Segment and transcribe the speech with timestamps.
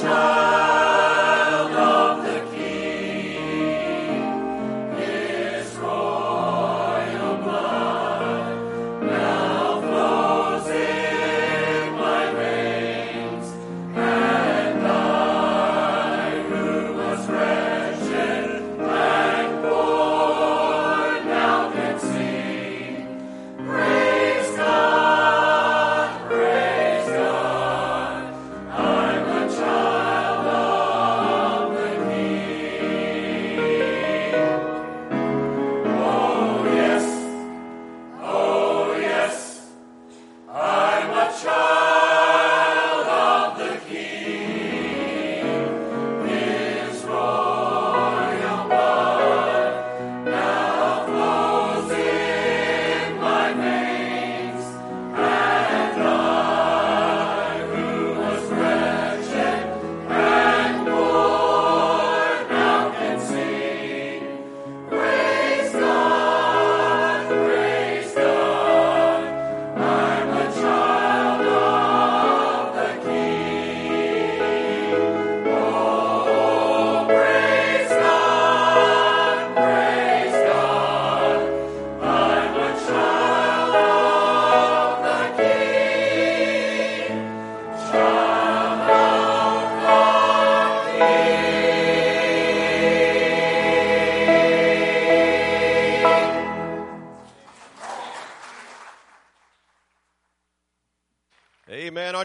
[0.00, 0.29] shine.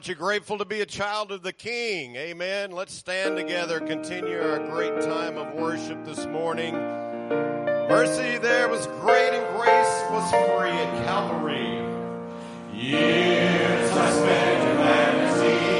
[0.05, 2.16] Aren't you grateful to be a child of the King?
[2.16, 2.69] Amen.
[2.69, 6.75] Let's stand together, continue our great time of worship this morning.
[6.75, 11.81] Mercy there was great and grace was free at Calvary.
[12.71, 15.74] Years I spent in majesty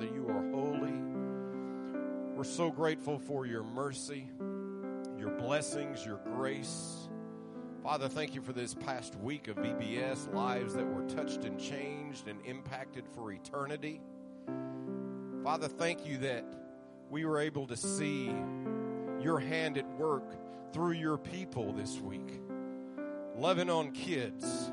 [0.00, 0.94] Father, you are holy.
[2.34, 4.26] We're so grateful for your mercy,
[5.18, 7.10] your blessings, your grace.
[7.82, 12.28] Father, thank you for this past week of VBS, lives that were touched and changed
[12.28, 14.00] and impacted for eternity.
[15.44, 16.46] Father, thank you that
[17.10, 18.32] we were able to see
[19.20, 20.24] your hand at work
[20.72, 22.40] through your people this week,
[23.36, 24.72] loving on kids.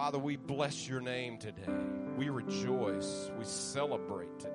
[0.00, 1.70] Father, we bless your name today.
[2.16, 3.30] We rejoice.
[3.38, 4.54] We celebrate today.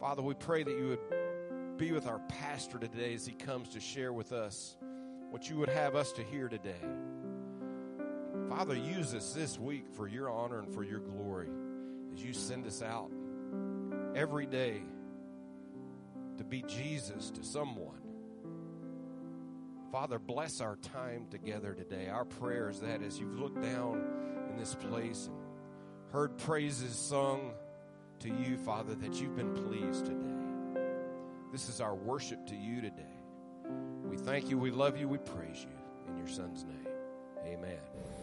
[0.00, 3.78] Father, we pray that you would be with our pastor today as he comes to
[3.78, 4.74] share with us
[5.28, 6.80] what you would have us to hear today.
[8.48, 11.50] Father, use us this week for your honor and for your glory
[12.14, 13.10] as you send us out
[14.16, 14.80] every day
[16.38, 18.01] to be Jesus to someone.
[19.92, 22.08] Father, bless our time together today.
[22.08, 24.02] Our prayer is that as you've looked down
[24.48, 25.36] in this place and
[26.10, 27.52] heard praises sung
[28.20, 30.80] to you, Father, that you've been pleased today.
[31.52, 33.02] This is our worship to you today.
[34.08, 36.08] We thank you, we love you, we praise you.
[36.08, 36.88] In your Son's name,
[37.44, 38.21] amen.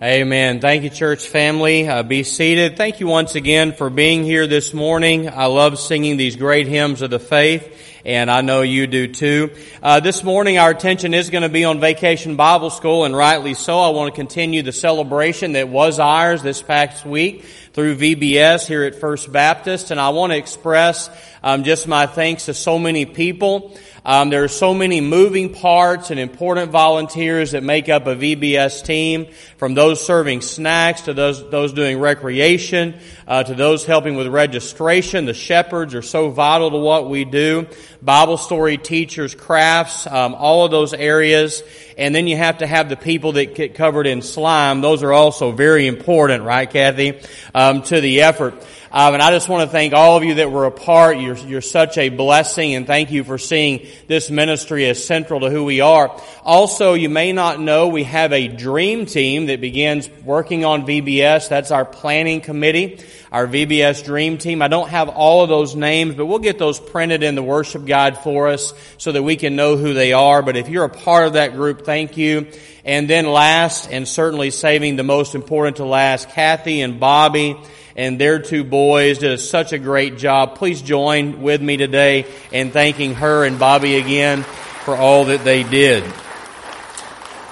[0.00, 0.60] Amen.
[0.60, 1.88] Thank you, church family.
[1.88, 2.76] Uh, be seated.
[2.76, 5.28] Thank you once again for being here this morning.
[5.28, 9.50] I love singing these great hymns of the faith, and I know you do too.
[9.82, 13.54] Uh, this morning, our attention is going to be on Vacation Bible School, and rightly
[13.54, 13.80] so.
[13.80, 18.84] I want to continue the celebration that was ours this past week through VBS here
[18.84, 21.10] at First Baptist, and I want to express
[21.42, 23.76] um, just my thanks to so many people.
[24.08, 28.82] Um, there are so many moving parts and important volunteers that make up a VBS
[28.82, 29.26] team,
[29.58, 35.26] from those serving snacks to those those doing recreation uh, to those helping with registration.
[35.26, 37.66] The shepherds are so vital to what we do.
[38.00, 41.62] Bible story teachers, crafts, um, all of those areas,
[41.98, 44.80] and then you have to have the people that get covered in slime.
[44.80, 47.20] Those are also very important, right, Kathy,
[47.54, 48.54] um, to the effort.
[48.90, 51.18] Um, and I just want to thank all of you that were a part.
[51.18, 55.50] You're, you're such a blessing and thank you for seeing this ministry as central to
[55.50, 56.18] who we are.
[56.42, 61.50] Also, you may not know we have a dream team that begins working on VBS.
[61.50, 63.00] That's our planning committee,
[63.30, 64.62] our VBS dream team.
[64.62, 67.84] I don't have all of those names, but we'll get those printed in the worship
[67.84, 70.40] guide for us so that we can know who they are.
[70.40, 72.46] But if you're a part of that group, thank you.
[72.84, 77.56] And then last, and certainly saving the most important to last, Kathy and Bobby
[77.96, 80.56] and their two boys did such a great job.
[80.56, 84.42] Please join with me today in thanking her and Bobby again
[84.84, 86.04] for all that they did.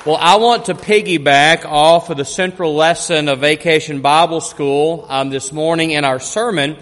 [0.05, 5.31] Well, I want to piggyback off of the central lesson of Vacation Bible School um,
[5.31, 6.77] this morning in our sermon,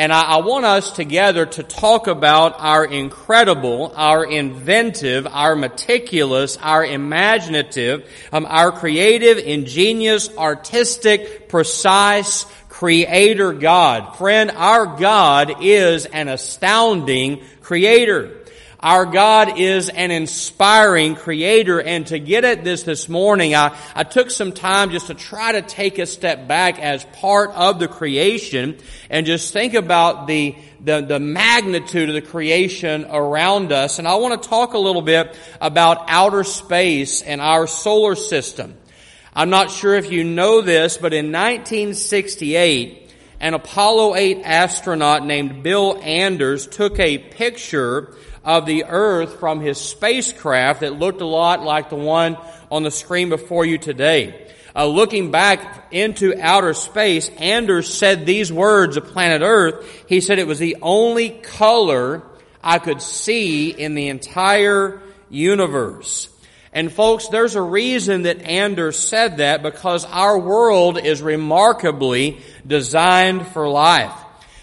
[0.00, 6.56] and I, I, want us together to talk about our incredible, our inventive, our meticulous,
[6.56, 14.16] our imaginative, um, our creative, ingenious, artistic, precise, creator God.
[14.16, 18.39] Friend, our God is an astounding creator.
[18.82, 21.82] Our God is an inspiring creator.
[21.82, 25.52] And to get at this this morning, I, I took some time just to try
[25.52, 28.78] to take a step back as part of the creation
[29.10, 33.98] and just think about the, the, the magnitude of the creation around us.
[33.98, 38.78] And I want to talk a little bit about outer space and our solar system.
[39.34, 43.10] I'm not sure if you know this, but in 1968,
[43.40, 49.78] an Apollo 8 astronaut named Bill Anders took a picture of the Earth from his
[49.78, 52.36] spacecraft that looked a lot like the one
[52.70, 54.46] on the screen before you today.
[54.74, 60.04] Uh, looking back into outer space, Anders said these words of planet Earth.
[60.06, 62.22] He said it was the only color
[62.62, 66.28] I could see in the entire universe.
[66.72, 73.48] And folks, there's a reason that Anders said that because our world is remarkably designed
[73.48, 74.14] for life.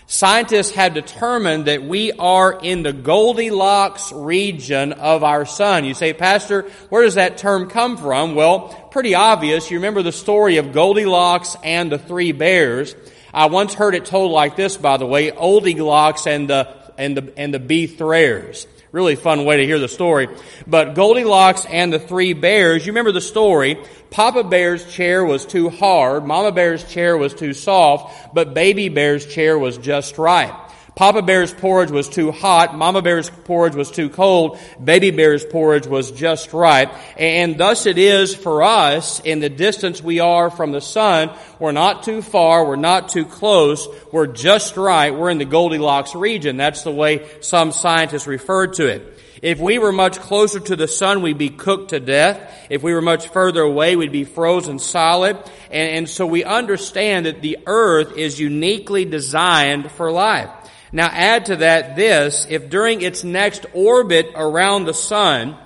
[0.09, 5.83] Scientists have determined that we are in the Goldilocks region of our sun.
[5.83, 8.33] You say, Pastor, where does that term come from?
[8.33, 9.69] Well, pretty obvious.
[9.69, 12.95] You remember the story of Goldilocks and the three bears.
[13.33, 17.33] I once heard it told like this, by the way, Oldilocks and the, and the,
[17.35, 18.65] and the bee thrayers.
[18.97, 20.27] Really fun way to hear the story.
[20.65, 23.77] But Goldilocks and the three bears, you remember the story.
[24.09, 29.23] Papa Bear's chair was too hard, Mama Bear's chair was too soft, but Baby Bear's
[29.27, 30.51] chair was just right.
[30.97, 35.85] Papa Bear's porridge was too hot, Mama Bear's porridge was too cold, Baby Bear's porridge
[35.85, 36.89] was just right.
[37.15, 41.29] And thus it is for us in the distance we are from the sun.
[41.59, 45.13] We're not too far, we're not too close, we're just right.
[45.13, 46.57] We're in the Goldilocks region.
[46.57, 49.19] That's the way some scientists refer to it.
[49.43, 52.65] If we were much closer to the sun, we'd be cooked to death.
[52.71, 55.37] If we were much further away, we'd be frozen solid.
[55.69, 60.49] And, and so we understand that the earth is uniquely designed for life.
[60.91, 65.57] Now add to that this, if during its next orbit around the sun,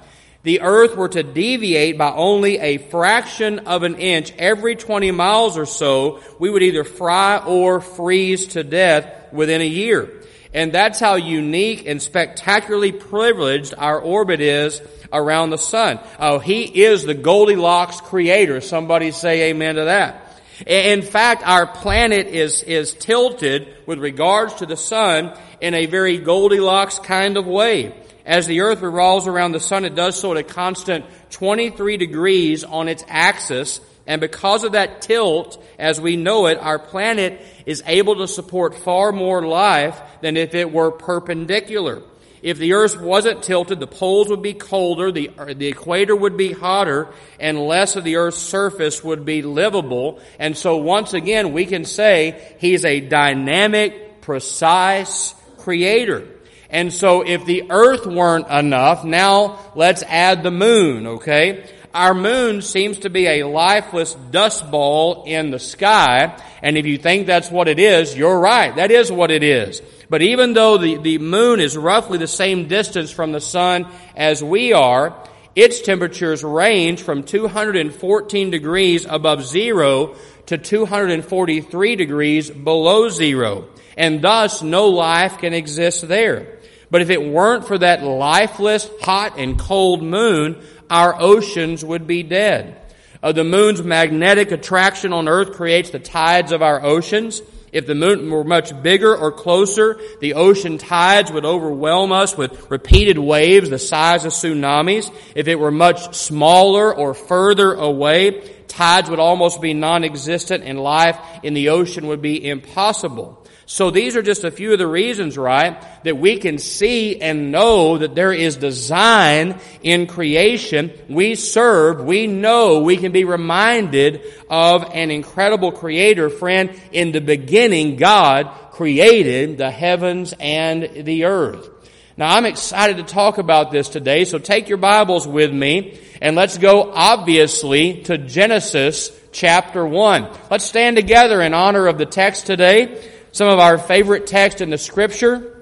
[0.44, 5.58] the earth were to deviate by only a fraction of an inch every 20 miles
[5.58, 10.10] or so, we would either fry or freeze to death within a year.
[10.54, 14.82] And that's how unique and spectacularly privileged our orbit is
[15.14, 16.00] around the sun.
[16.20, 18.60] Oh, he is the Goldilocks creator.
[18.62, 20.31] Somebody say amen to that.
[20.66, 26.18] In fact, our planet is, is tilted with regards to the sun in a very
[26.18, 27.96] Goldilocks kind of way.
[28.26, 32.64] As the earth revolves around the sun, it does so at a constant 23 degrees
[32.64, 33.82] on its axis.
[34.06, 38.76] And because of that tilt, as we know it, our planet is able to support
[38.76, 42.04] far more life than if it were perpendicular.
[42.42, 46.52] If the earth wasn't tilted, the poles would be colder, the, the equator would be
[46.52, 50.20] hotter, and less of the earth's surface would be livable.
[50.40, 56.28] And so once again, we can say he's a dynamic, precise creator.
[56.72, 61.70] And so if the earth weren't enough, now let's add the moon, okay?
[61.94, 66.42] Our moon seems to be a lifeless dust ball in the sky.
[66.62, 68.74] And if you think that's what it is, you're right.
[68.76, 69.82] That is what it is.
[70.10, 74.42] But even though the, the moon is roughly the same distance from the sun as
[74.42, 75.22] we are,
[75.54, 83.68] its temperatures range from 214 degrees above zero to 243 degrees below zero.
[83.98, 86.60] And thus no life can exist there.
[86.90, 92.22] But if it weren't for that lifeless, hot, and cold moon, our oceans would be
[92.22, 92.80] dead.
[93.24, 97.42] Uh, the moon's magnetic attraction on Earth creates the tides of our oceans.
[97.72, 102.70] If the moon were much bigger or closer, the ocean tides would overwhelm us with
[102.70, 105.10] repeated waves the size of tsunamis.
[105.36, 111.18] If it were much smaller or further away, tides would almost be non-existent and life
[111.44, 113.41] in the ocean would be impossible.
[113.72, 117.54] So these are just a few of the reasons, right, that we can see and
[117.54, 120.92] know that there is design in creation.
[121.08, 126.30] We serve, we know, we can be reminded of an incredible creator.
[126.30, 131.70] Friend, in the beginning, God created the heavens and the earth.
[132.18, 136.36] Now I'm excited to talk about this today, so take your Bibles with me and
[136.36, 140.30] let's go obviously to Genesis chapter 1.
[140.50, 144.70] Let's stand together in honor of the text today some of our favorite texts in
[144.70, 145.58] the scripture.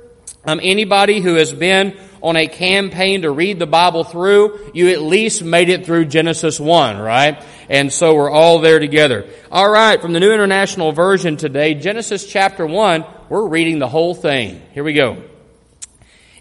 [0.46, 5.02] Um, anybody who has been on a campaign to read the Bible through, you at
[5.02, 7.44] least made it through Genesis 1, right?
[7.70, 9.30] And so we're all there together.
[9.52, 14.16] All right, from the New International Version today, Genesis chapter 1, we're reading the whole
[14.16, 14.62] thing.
[14.74, 15.24] Here we go.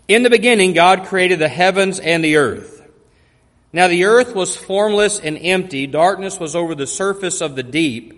[0.07, 2.83] In the beginning, God created the heavens and the earth.
[3.73, 5.87] Now the earth was formless and empty.
[5.87, 8.18] Darkness was over the surface of the deep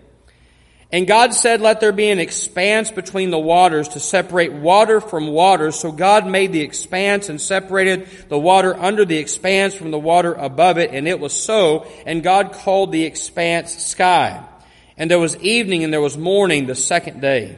[0.93, 5.27] And God said, let there be an expanse between the waters to separate water from
[5.27, 5.71] water.
[5.71, 10.33] So God made the expanse and separated the water under the expanse from the water
[10.33, 10.91] above it.
[10.91, 11.87] And it was so.
[12.05, 14.45] And God called the expanse sky.
[14.97, 17.57] And there was evening and there was morning the second day.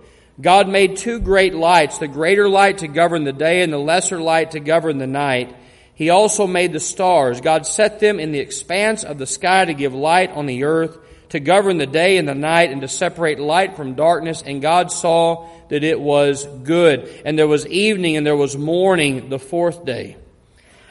[0.41, 4.19] God made two great lights, the greater light to govern the day and the lesser
[4.19, 5.55] light to govern the night.
[5.93, 7.41] He also made the stars.
[7.41, 10.97] God set them in the expanse of the sky to give light on the earth,
[11.29, 14.41] to govern the day and the night, and to separate light from darkness.
[14.41, 17.07] And God saw that it was good.
[17.23, 20.17] And there was evening and there was morning the fourth day.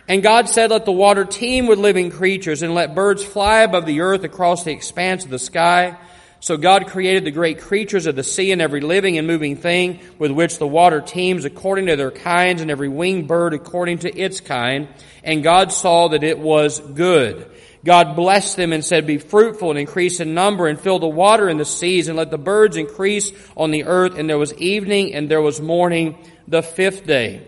[0.06, 3.86] And God said, Let the water teem with living creatures, and let birds fly above
[3.86, 5.96] the earth across the expanse of the sky.
[6.40, 10.00] So God created the great creatures of the sea and every living and moving thing
[10.18, 14.18] with which the water teems according to their kinds and every winged bird according to
[14.18, 14.88] its kind.
[15.22, 17.50] And God saw that it was good.
[17.84, 21.48] God blessed them and said, Be fruitful and increase in number and fill the water
[21.48, 24.18] in the seas and let the birds increase on the earth.
[24.18, 27.46] And there was evening and there was morning the fifth day.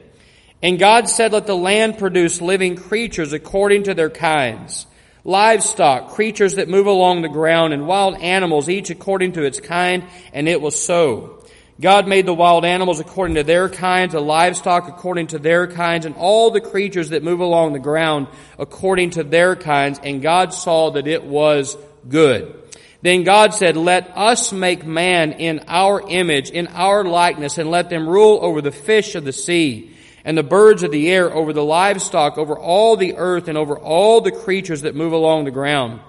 [0.62, 4.86] And God said, Let the land produce living creatures according to their kinds,
[5.24, 10.04] livestock, creatures that move along the ground, and wild animals, each according to its kind,
[10.32, 11.38] and it was so.
[11.80, 16.06] God made the wild animals according to their kinds, the livestock according to their kinds,
[16.06, 20.52] and all the creatures that move along the ground according to their kinds, and God
[20.52, 21.76] saw that it was
[22.08, 22.58] good.
[23.00, 27.90] Then God said, Let us make man in our image, in our likeness, and let
[27.90, 29.91] them rule over the fish of the sea
[30.24, 33.78] and the birds of the air, over the livestock, over all the earth, and over
[33.78, 36.00] all the creatures that move along the ground.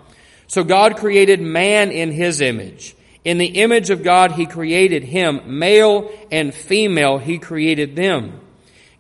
[0.48, 2.96] So God created man in his image.
[3.26, 5.58] In the image of God, he created him.
[5.58, 8.40] Male and female, he created them.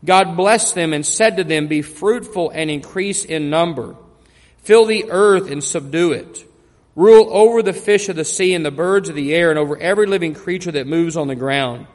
[0.03, 3.95] God blessed them and said to them, Be fruitful and increase in number.
[4.59, 6.45] Fill the earth and subdue it.
[6.95, 9.77] Rule over the fish of the sea and the birds of the air and over
[9.77, 11.87] every living creature that moves on the ground.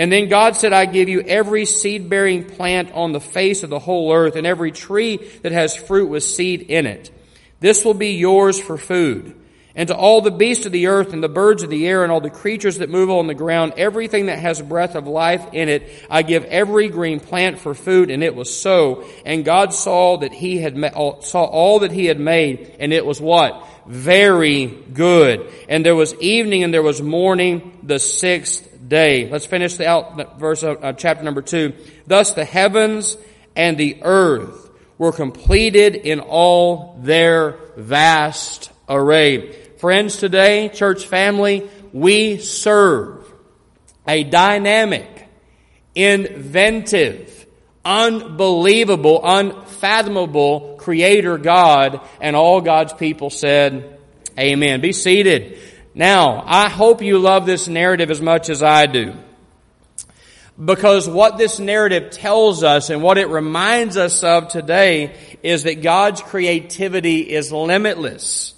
[0.00, 3.68] And then God said, I give you every seed bearing plant on the face of
[3.68, 7.10] the whole earth and every tree that has fruit with seed in it.
[7.60, 9.36] This will be yours for food.
[9.74, 12.10] And to all the beasts of the earth and the birds of the air and
[12.10, 15.68] all the creatures that move on the ground, everything that has breath of life in
[15.68, 18.10] it, I give every green plant for food.
[18.10, 19.04] And it was so.
[19.26, 20.78] And God saw that he had,
[21.20, 22.74] saw all that he had made.
[22.80, 23.68] And it was what?
[23.86, 25.52] Very good.
[25.68, 29.30] And there was evening and there was morning the sixth day.
[29.30, 31.72] Let's finish the out, verse uh, chapter number two.
[32.06, 33.16] Thus the heavens
[33.56, 39.52] and the earth were completed in all their vast array.
[39.78, 43.32] Friends, today, church family, we serve
[44.06, 45.28] a dynamic,
[45.94, 47.46] inventive,
[47.84, 53.98] unbelievable, unfathomable creator God, and all God's people said,
[54.38, 54.80] Amen.
[54.80, 55.58] Be seated.
[55.94, 59.14] Now, I hope you love this narrative as much as I do.
[60.62, 65.82] Because what this narrative tells us and what it reminds us of today is that
[65.82, 68.54] God's creativity is limitless.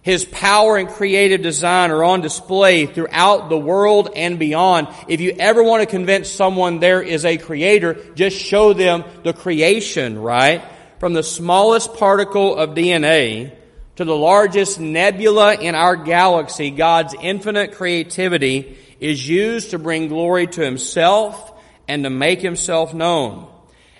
[0.00, 4.88] His power and creative design are on display throughout the world and beyond.
[5.06, 9.32] If you ever want to convince someone there is a creator, just show them the
[9.32, 10.64] creation, right?
[10.98, 13.52] From the smallest particle of DNA
[13.96, 20.46] to the largest nebula in our galaxy, God's infinite creativity is used to bring glory
[20.46, 21.52] to Himself
[21.88, 23.48] and to make Himself known.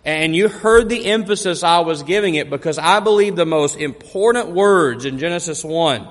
[0.05, 4.51] And you heard the emphasis I was giving it because I believe the most important
[4.51, 6.09] words in Genesis 1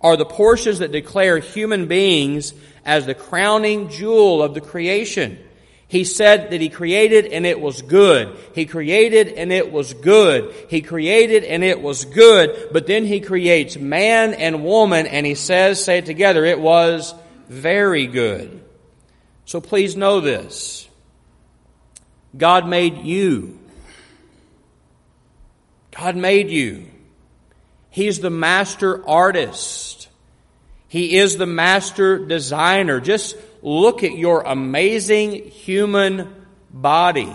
[0.00, 5.38] are the portions that declare human beings as the crowning jewel of the creation.
[5.88, 8.36] He said that He created and it was good.
[8.54, 10.52] He created and it was good.
[10.68, 12.70] He created and it was good.
[12.72, 17.14] But then He creates man and woman and He says, say it together, it was
[17.48, 18.64] very good.
[19.44, 20.88] So please know this.
[22.36, 23.58] God made you.
[25.96, 26.88] God made you.
[27.90, 30.08] He's the master artist.
[30.88, 33.00] He is the master designer.
[33.00, 37.32] Just look at your amazing human body.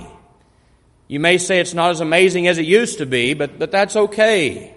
[1.08, 3.96] You may say it's not as amazing as it used to be, but, but that's
[3.96, 4.74] okay.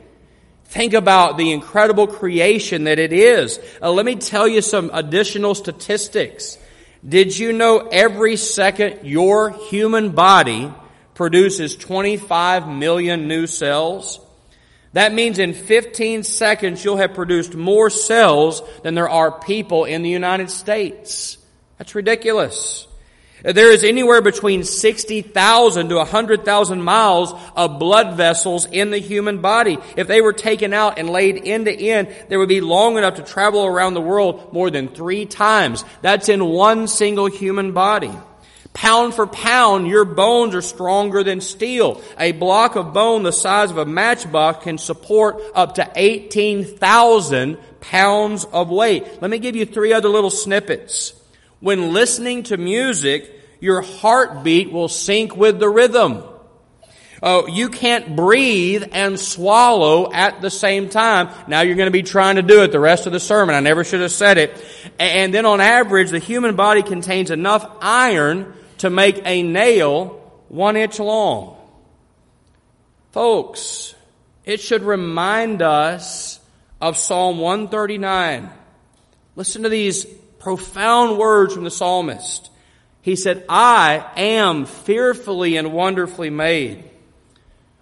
[0.64, 3.60] Think about the incredible creation that it is.
[3.80, 6.58] Uh, let me tell you some additional statistics.
[7.06, 10.72] Did you know every second your human body
[11.14, 14.18] produces 25 million new cells?
[14.94, 20.02] That means in 15 seconds you'll have produced more cells than there are people in
[20.02, 21.36] the United States.
[21.78, 22.86] That's ridiculous.
[23.42, 29.78] There is anywhere between 60,000 to 100,000 miles of blood vessels in the human body.
[29.96, 33.16] If they were taken out and laid end to end, they would be long enough
[33.16, 35.84] to travel around the world more than three times.
[36.02, 38.12] That's in one single human body.
[38.74, 42.02] Pound for pound, your bones are stronger than steel.
[42.18, 48.44] A block of bone the size of a matchbox can support up to 18,000 pounds
[48.44, 49.22] of weight.
[49.22, 51.14] Let me give you three other little snippets.
[51.60, 56.24] When listening to music, your heartbeat will sync with the rhythm.
[57.22, 61.30] Oh, you can't breathe and swallow at the same time.
[61.46, 63.54] Now you're going to be trying to do it the rest of the sermon.
[63.54, 64.92] I never should have said it.
[64.98, 68.52] And then on average, the human body contains enough iron
[68.84, 70.20] to make a nail
[70.50, 71.56] one inch long.
[73.12, 73.94] Folks,
[74.44, 76.38] it should remind us
[76.82, 78.50] of Psalm 139.
[79.36, 80.04] Listen to these
[80.38, 82.50] profound words from the psalmist.
[83.00, 86.84] He said, I am fearfully and wonderfully made.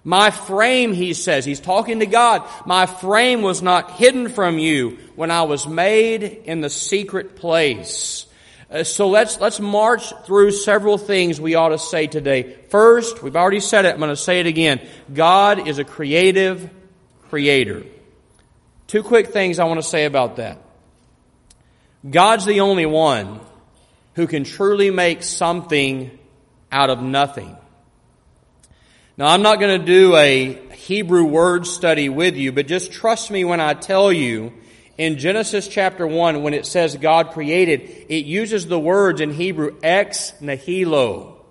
[0.04, 4.98] My frame, he says, he's talking to God, my frame was not hidden from you
[5.16, 8.26] when I was made in the secret place.
[8.72, 12.56] Uh, so let's, let's march through several things we ought to say today.
[12.70, 14.80] First, we've already said it, I'm going to say it again.
[15.12, 16.70] God is a creative
[17.28, 17.84] creator.
[18.86, 20.58] Two quick things I want to say about that.
[22.08, 23.40] God's the only one
[24.14, 26.18] who can truly make something
[26.70, 27.54] out of nothing.
[29.18, 33.30] Now, I'm not going to do a Hebrew word study with you, but just trust
[33.30, 34.54] me when I tell you
[34.98, 39.78] in Genesis chapter 1, when it says God created, it uses the words in Hebrew
[39.82, 41.42] ex nihilo.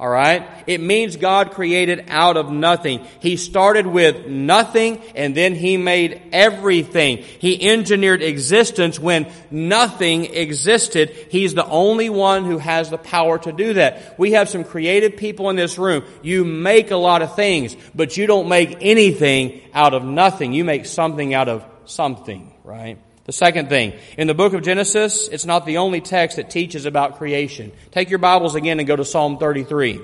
[0.00, 0.48] All right?
[0.68, 3.04] It means God created out of nothing.
[3.18, 7.18] He started with nothing and then He made everything.
[7.18, 11.10] He engineered existence when nothing existed.
[11.30, 14.16] He's the only one who has the power to do that.
[14.20, 16.04] We have some creative people in this room.
[16.22, 20.52] You make a lot of things, but you don't make anything out of nothing.
[20.52, 22.98] You make something out of something, right?
[23.24, 26.84] The second thing, in the book of Genesis, it's not the only text that teaches
[26.84, 27.72] about creation.
[27.92, 30.00] Take your Bibles again and go to Psalm 33.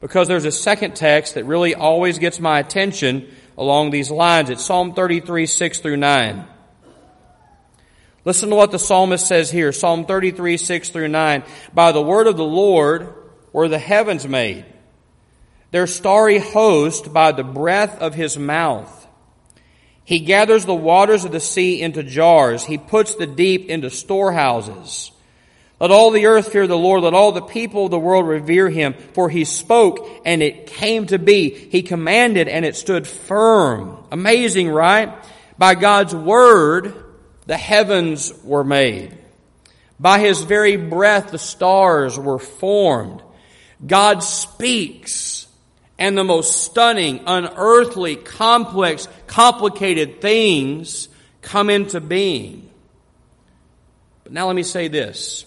[0.00, 4.48] Because there's a second text that really always gets my attention along these lines.
[4.48, 6.46] It's Psalm 33, 6 through 9.
[8.24, 9.70] Listen to what the psalmist says here.
[9.70, 11.42] Psalm 33, 6 through 9.
[11.74, 13.14] By the word of the Lord
[13.52, 14.64] were the heavens made,
[15.72, 19.05] their starry host by the breath of his mouth.
[20.06, 22.64] He gathers the waters of the sea into jars.
[22.64, 25.10] He puts the deep into storehouses.
[25.80, 27.02] Let all the earth fear the Lord.
[27.02, 28.94] Let all the people of the world revere him.
[29.14, 31.50] For he spoke and it came to be.
[31.50, 33.98] He commanded and it stood firm.
[34.12, 35.12] Amazing, right?
[35.58, 36.94] By God's word,
[37.46, 39.18] the heavens were made.
[39.98, 43.22] By his very breath, the stars were formed.
[43.84, 45.35] God speaks
[45.98, 51.08] and the most stunning, unearthly, complex, complicated things
[51.42, 52.68] come into being.
[54.24, 55.46] But now let me say this.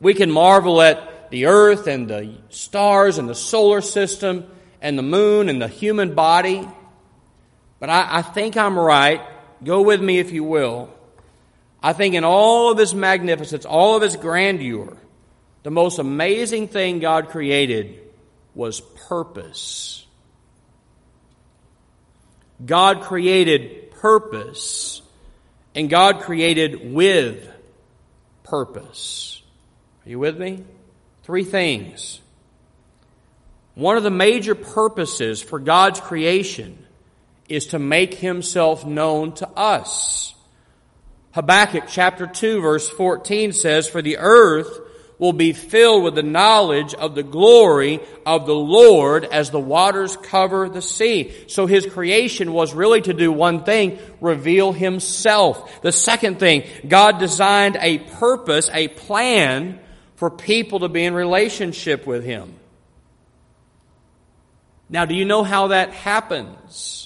[0.00, 4.46] We can marvel at the earth and the stars and the solar system
[4.80, 6.66] and the moon and the human body.
[7.78, 9.20] But I, I think I'm right.
[9.62, 10.90] Go with me if you will.
[11.82, 14.96] I think in all of his magnificence, all of his grandeur,
[15.62, 18.05] the most amazing thing God created
[18.56, 20.04] was purpose.
[22.64, 25.02] God created purpose,
[25.74, 27.48] and God created with
[28.42, 29.42] purpose.
[30.04, 30.64] Are you with me?
[31.24, 32.20] Three things.
[33.74, 36.78] One of the major purposes for God's creation
[37.48, 40.34] is to make himself known to us.
[41.32, 44.80] Habakkuk chapter 2 verse 14 says, For the earth
[45.18, 50.16] will be filled with the knowledge of the glory of the Lord as the waters
[50.16, 51.32] cover the sea.
[51.46, 55.80] So his creation was really to do one thing, reveal himself.
[55.80, 59.80] The second thing, God designed a purpose, a plan
[60.16, 62.54] for people to be in relationship with him.
[64.88, 67.05] Now, do you know how that happens?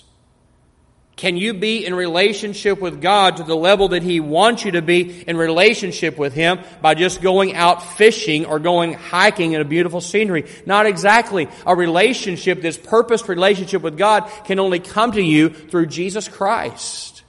[1.21, 4.81] Can you be in relationship with God to the level that He wants you to
[4.81, 9.67] be in relationship with Him by just going out fishing or going hiking in a
[9.67, 10.47] beautiful scenery?
[10.65, 11.47] Not exactly.
[11.67, 17.23] A relationship, this purposed relationship with God can only come to you through Jesus Christ.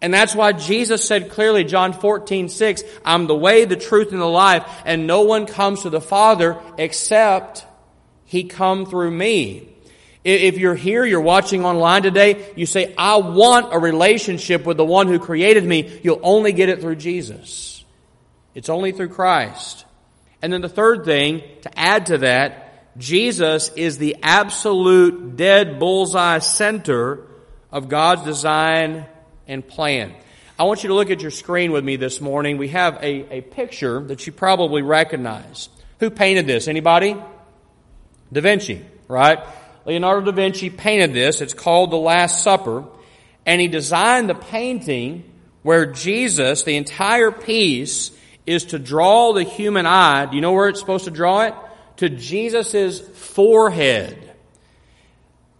[0.00, 4.20] And that's why Jesus said clearly, John 14, 6, I'm the way, the truth, and
[4.20, 7.66] the life, and no one comes to the Father except
[8.24, 9.73] He come through me.
[10.24, 14.84] If you're here, you're watching online today, you say, I want a relationship with the
[14.84, 17.84] one who created me, you'll only get it through Jesus.
[18.54, 19.84] It's only through Christ.
[20.40, 26.38] And then the third thing, to add to that, Jesus is the absolute dead bullseye
[26.38, 27.26] center
[27.70, 29.04] of God's design
[29.46, 30.14] and plan.
[30.58, 32.56] I want you to look at your screen with me this morning.
[32.56, 35.68] We have a, a picture that you probably recognize.
[35.98, 36.68] Who painted this?
[36.68, 37.16] Anybody?
[38.32, 39.40] Da Vinci, right?
[39.86, 41.40] Leonardo da Vinci painted this.
[41.40, 42.84] It's called The Last Supper.
[43.46, 45.30] And he designed the painting
[45.62, 48.10] where Jesus, the entire piece,
[48.46, 50.26] is to draw the human eye.
[50.26, 51.54] Do you know where it's supposed to draw it?
[51.98, 54.32] To Jesus' forehead.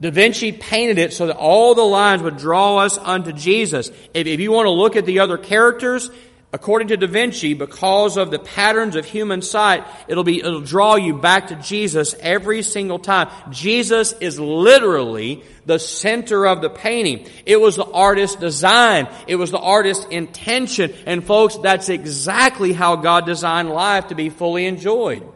[0.01, 3.91] Da Vinci painted it so that all the lines would draw us unto Jesus.
[4.13, 6.11] If, if you want to look at the other characters,
[6.55, 10.95] According to Da Vinci, because of the patterns of human sight, it'll be, it'll draw
[10.95, 13.29] you back to Jesus every single time.
[13.51, 17.27] Jesus is literally the center of the painting.
[17.45, 19.09] It was the artist's design.
[19.27, 20.95] It was the artist's intention.
[21.07, 25.29] And folks, that's exactly how God designed life to be fully enjoyed.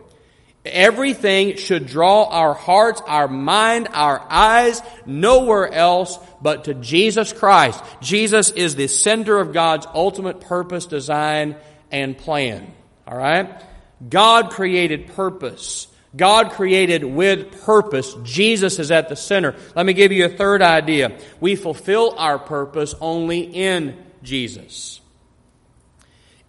[0.65, 7.83] Everything should draw our hearts, our mind, our eyes nowhere else but to Jesus Christ.
[8.01, 11.57] Jesus is the center of God's ultimate purpose, design,
[11.91, 12.73] and plan.
[13.07, 13.63] All right?
[14.07, 15.89] God created purpose.
[16.17, 18.15] God created with purpose.
[18.23, 19.55] Jesus is at the center.
[19.75, 21.19] Let me give you a third idea.
[21.41, 25.01] We fulfill our purpose only in Jesus.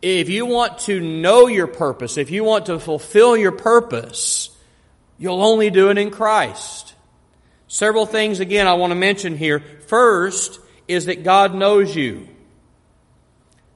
[0.01, 4.49] If you want to know your purpose, if you want to fulfill your purpose,
[5.17, 6.93] you'll only do it in Christ.
[7.67, 9.59] Several things again I want to mention here.
[9.59, 12.27] First is that God knows you.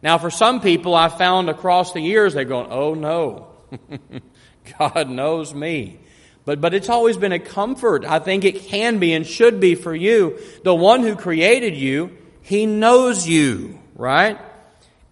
[0.01, 3.47] Now, for some people, I've found across the years, they're going, oh no,
[4.79, 5.99] God knows me.
[6.45, 8.03] But, but it's always been a comfort.
[8.03, 10.39] I think it can be and should be for you.
[10.63, 14.37] The one who created you, He knows you, right?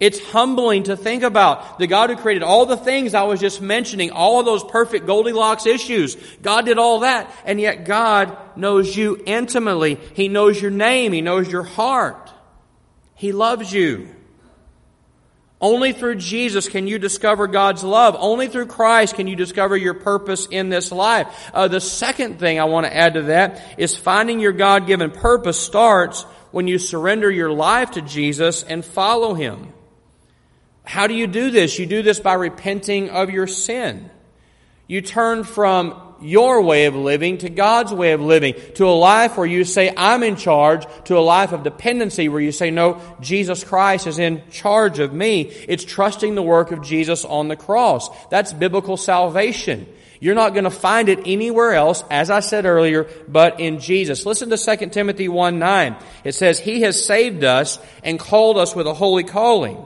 [0.01, 3.61] It's humbling to think about the God who created all the things I was just
[3.61, 6.17] mentioning, all of those perfect Goldilocks issues.
[6.41, 9.99] God did all that, and yet God knows you intimately.
[10.15, 11.13] He knows your name.
[11.13, 12.31] He knows your heart.
[13.13, 14.09] He loves you.
[15.61, 18.15] Only through Jesus can you discover God's love.
[18.17, 21.51] Only through Christ can you discover your purpose in this life.
[21.53, 25.59] Uh, the second thing I want to add to that is finding your God-given purpose
[25.59, 29.73] starts when you surrender your life to Jesus and follow Him.
[30.83, 31.77] How do you do this?
[31.77, 34.09] You do this by repenting of your sin.
[34.87, 39.37] You turn from your way of living to God's way of living, to a life
[39.37, 43.01] where you say, I'm in charge, to a life of dependency where you say, no,
[43.19, 45.41] Jesus Christ is in charge of me.
[45.43, 48.09] It's trusting the work of Jesus on the cross.
[48.27, 49.87] That's biblical salvation.
[50.19, 54.23] You're not going to find it anywhere else, as I said earlier, but in Jesus.
[54.23, 55.95] Listen to 2 Timothy 1 9.
[56.23, 59.83] It says, He has saved us and called us with a holy calling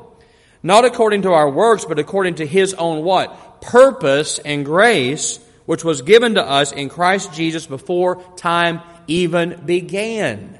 [0.65, 3.62] not according to our works, but according to his own what?
[3.62, 10.60] Purpose and grace, which was given to us in Christ Jesus before time even began.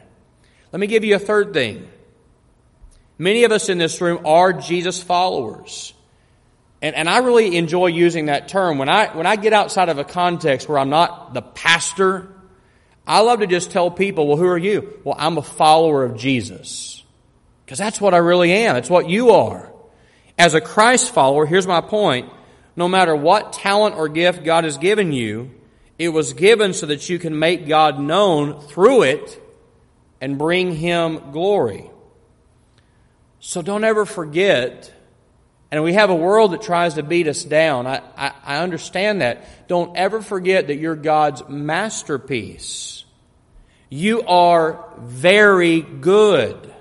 [0.72, 1.88] Let me give you a third thing.
[3.18, 5.92] Many of us in this room are Jesus followers.
[6.84, 8.78] And, and I really enjoy using that term.
[8.78, 12.32] When I, when I get outside of a context where I'm not the pastor,
[13.08, 15.00] I love to just tell people, well, who are you?
[15.04, 17.04] Well, I'm a follower of Jesus.
[17.66, 18.76] Because that's what I really am.
[18.76, 19.72] It's what you are.
[20.38, 22.32] As a Christ follower, here's my point.
[22.76, 25.52] No matter what talent or gift God has given you,
[25.98, 29.42] it was given so that you can make God known through it
[30.20, 31.90] and bring Him glory.
[33.40, 34.92] So don't ever forget,
[35.72, 37.88] and we have a world that tries to beat us down.
[37.88, 39.68] I, I, I understand that.
[39.70, 43.06] Don't ever forget that you're God's masterpiece.
[43.90, 46.75] You are very good.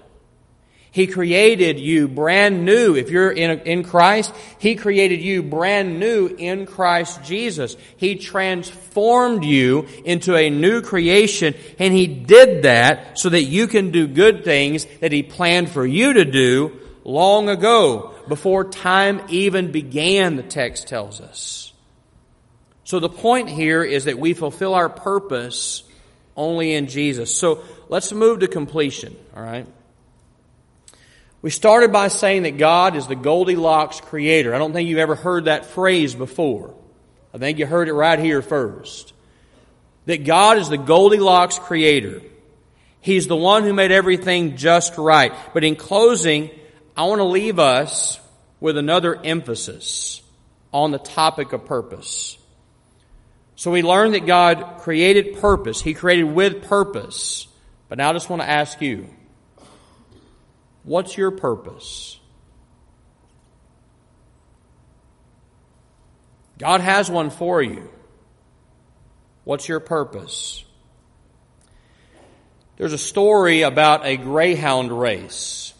[0.94, 2.94] He created you brand new.
[2.94, 7.76] If you're in, in Christ, He created you brand new in Christ Jesus.
[7.96, 13.90] He transformed you into a new creation, and He did that so that you can
[13.90, 19.72] do good things that He planned for you to do long ago, before time even
[19.72, 21.72] began, the text tells us.
[22.84, 25.82] So the point here is that we fulfill our purpose
[26.36, 27.36] only in Jesus.
[27.36, 29.66] So let's move to completion, all right?
[31.44, 34.54] We started by saying that God is the Goldilocks creator.
[34.54, 36.74] I don't think you've ever heard that phrase before.
[37.34, 39.12] I think you heard it right here first.
[40.06, 42.22] That God is the Goldilocks creator.
[43.02, 45.34] He's the one who made everything just right.
[45.52, 46.48] But in closing,
[46.96, 48.18] I want to leave us
[48.58, 50.22] with another emphasis
[50.72, 52.38] on the topic of purpose.
[53.56, 55.82] So we learned that God created purpose.
[55.82, 57.48] He created with purpose.
[57.90, 59.10] But now I just want to ask you,
[60.84, 62.18] What's your purpose?
[66.58, 67.90] God has one for you.
[69.44, 70.64] What's your purpose?
[72.76, 75.74] There's a story about a greyhound race.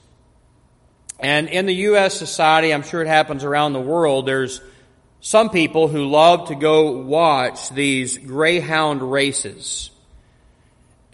[1.20, 2.14] And in the U.S.
[2.18, 4.60] society, I'm sure it happens around the world, there's
[5.20, 9.90] some people who love to go watch these greyhound races.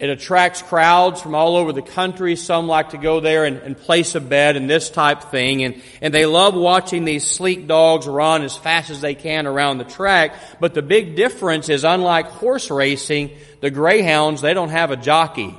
[0.01, 2.35] It attracts crowds from all over the country.
[2.35, 5.63] Some like to go there and, and, place a bet and this type thing.
[5.63, 9.77] And, and they love watching these sleek dogs run as fast as they can around
[9.77, 10.33] the track.
[10.59, 13.29] But the big difference is unlike horse racing,
[13.59, 15.55] the greyhounds, they don't have a jockey.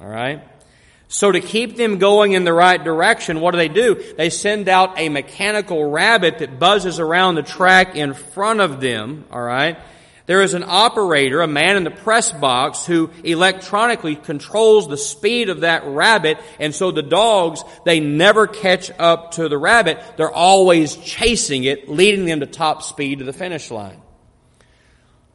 [0.00, 0.42] Alright?
[1.08, 4.02] So to keep them going in the right direction, what do they do?
[4.16, 9.26] They send out a mechanical rabbit that buzzes around the track in front of them,
[9.30, 9.76] alright?
[10.30, 15.48] There is an operator, a man in the press box, who electronically controls the speed
[15.48, 20.00] of that rabbit, and so the dogs, they never catch up to the rabbit.
[20.16, 24.00] They're always chasing it, leading them to top speed to the finish line.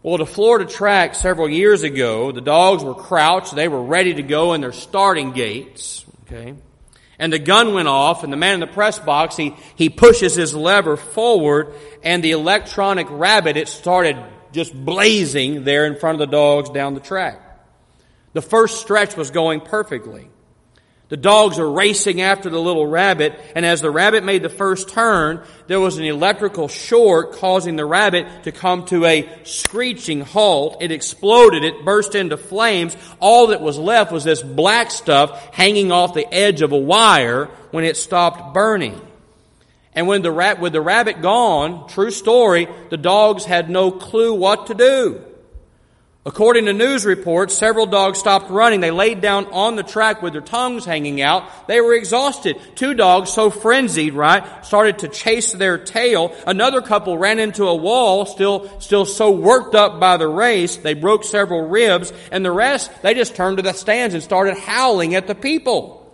[0.01, 3.53] Well, the Florida track several years ago, the dogs were crouched.
[3.53, 6.05] They were ready to go in their starting gates.
[6.25, 6.55] Okay.
[7.19, 10.35] And the gun went off and the man in the press box, he, he pushes
[10.35, 14.15] his lever forward and the electronic rabbit, it started
[14.55, 17.39] just blazing there in front of the dogs down the track.
[18.33, 20.29] The first stretch was going perfectly.
[21.07, 24.89] The dogs are racing after the little rabbit, and as the rabbit made the first
[24.89, 30.77] turn, there was an electrical short causing the rabbit to come to a screeching halt.
[30.81, 32.97] It exploded, it burst into flames.
[33.19, 37.45] All that was left was this black stuff hanging off the edge of a wire
[37.69, 38.99] when it stopped burning.
[39.95, 44.33] And when the rat, with the rabbit gone, true story, the dogs had no clue
[44.33, 45.23] what to do.
[46.27, 48.79] According to news reports, several dogs stopped running.
[48.79, 51.67] They laid down on the track with their tongues hanging out.
[51.67, 52.59] They were exhausted.
[52.73, 56.35] Two dogs, so frenzied, right, started to chase their tail.
[56.47, 60.95] Another couple ran into a wall, still, still so worked up by the race, they
[60.95, 65.13] broke several ribs, and the rest, they just turned to the stands and started howling
[65.13, 66.11] at the people.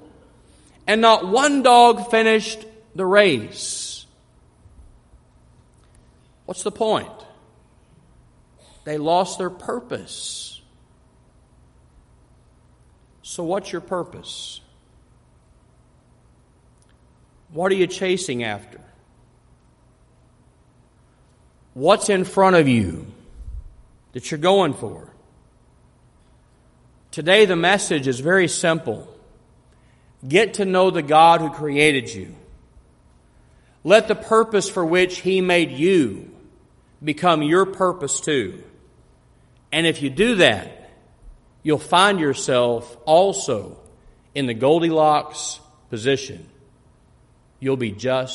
[0.87, 2.65] And not one dog finished
[2.95, 4.05] the race.
[6.45, 7.11] What's the point?
[8.83, 10.61] They lost their purpose.
[13.21, 14.61] So, what's your purpose?
[17.53, 18.81] What are you chasing after?
[21.73, 23.07] What's in front of you
[24.13, 25.07] that you're going for?
[27.11, 29.07] Today, the message is very simple
[30.27, 32.35] get to know the God who created you.
[33.83, 36.29] Let the purpose for which He made you
[37.03, 38.63] become your purpose too.
[39.71, 40.91] And if you do that,
[41.63, 43.79] you'll find yourself also
[44.35, 45.59] in the Goldilocks
[45.89, 46.47] position.
[47.59, 48.29] You'll be just